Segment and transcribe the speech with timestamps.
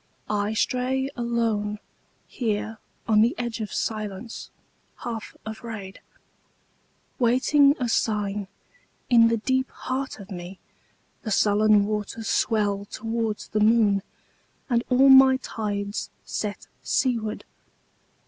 [0.31, 4.49] I stray aloneHere on the edge of silence,
[5.03, 5.99] half afraid,
[7.19, 8.47] Waiting a sign.
[9.11, 10.57] In the deep heart of meThe
[11.31, 14.01] sullen waters swell towards the moon,
[14.71, 17.45] And all my tides set seaward.